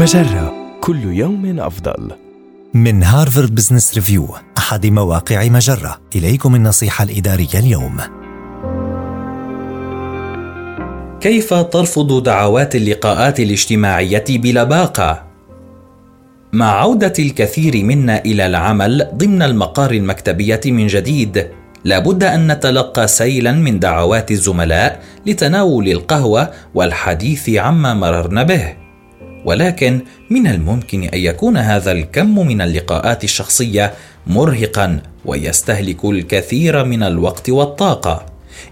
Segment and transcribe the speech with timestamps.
[0.00, 2.10] مجرة كل يوم أفضل.
[2.74, 4.28] من هارفارد بزنس ريفيو
[4.58, 7.96] أحد مواقع مجرة إليكم النصيحة الإدارية اليوم
[11.20, 15.22] كيف ترفض دعوات اللقاءات الاجتماعية بلباقة؟
[16.52, 21.46] مع عودة الكثير منا إلى العمل ضمن المقار المكتبية من جديد،
[21.84, 28.89] لابد أن نتلقى سيلا من دعوات الزملاء لتناول القهوة والحديث عما مررنا به.
[29.44, 33.92] ولكن من الممكن أن يكون هذا الكم من اللقاءات الشخصية
[34.26, 38.26] مرهقا ويستهلك الكثير من الوقت والطاقة.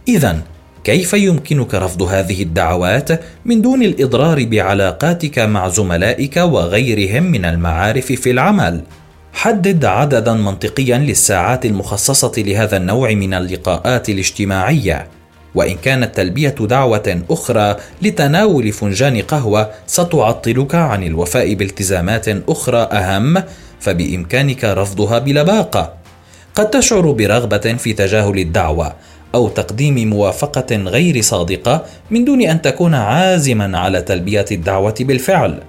[0.09, 0.43] اذا
[0.85, 8.31] كيف يمكنك رفض هذه الدعوات من دون الإضرار بعلاقاتك مع زملائك وغيرهم من المعارف في
[8.31, 8.83] العمل؟
[9.33, 15.07] حدد عددا منطقيا للساعات المخصصة لهذا النوع من اللقاءات الاجتماعية.
[15.55, 23.43] وإن كانت تلبية دعوة أخرى لتناول فنجان قهوة ستعطلك عن الوفاء بالتزامات أخرى أهم
[23.81, 25.93] فبإمكانك رفضها بلباقه
[26.55, 28.93] قد تشعر برغبة في تجاهل الدعوة
[29.35, 35.61] أو تقديم موافقة غير صادقة من دون أن تكون عازما على تلبية الدعوة بالفعل.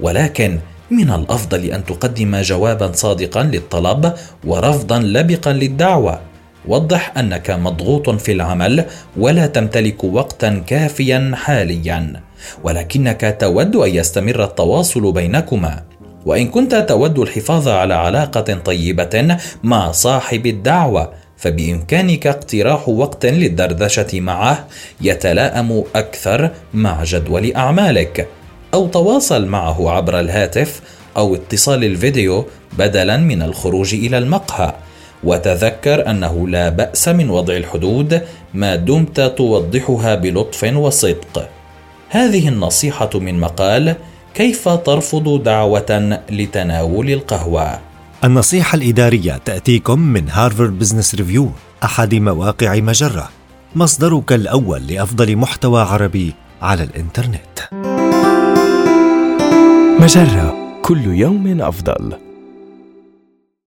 [0.00, 0.58] ولكن
[0.90, 4.12] من الأفضل أن تقدم جوابا صادقا للطلب
[4.44, 6.20] ورفضا لبقا للدعوة.
[6.66, 8.84] وضح أنك مضغوط في العمل
[9.16, 12.22] ولا تمتلك وقتا كافيا حاليا
[12.64, 15.82] ولكنك تود أن يستمر التواصل بينكما.
[16.26, 24.66] وإن كنت تود الحفاظ على علاقة طيبة مع صاحب الدعوة فبإمكانك اقتراح وقت للدردشة معه
[25.00, 28.28] يتلائم أكثر مع جدول أعمالك.
[28.74, 30.80] أو تواصل معه عبر الهاتف
[31.16, 32.46] أو اتصال الفيديو
[32.78, 34.74] بدلا من الخروج إلى المقهى.
[35.24, 38.22] وتذكر أنه لا بأس من وضع الحدود
[38.54, 41.48] ما دمت توضحها بلطف وصدق.
[42.08, 43.96] هذه النصيحة من مقال
[44.34, 47.78] كيف ترفض دعوة لتناول القهوة؟
[48.24, 51.50] النصيحة الإدارية تأتيكم من هارفارد بزنس ريفيو
[51.84, 53.28] أحد مواقع مجرة.
[53.74, 57.58] مصدرك الأول لأفضل محتوى عربي على الإنترنت.
[60.00, 62.27] مجرة كل يوم أفضل.